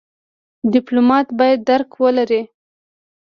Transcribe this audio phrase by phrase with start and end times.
[0.73, 2.41] ډيپلومات بايد درک ولري.